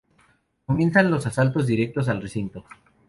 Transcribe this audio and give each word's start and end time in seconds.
Comienzan 0.65 1.11
los 1.11 1.27
asaltos 1.27 1.67
directos 1.67 2.09
al 2.09 2.23
recinto. 2.23 2.65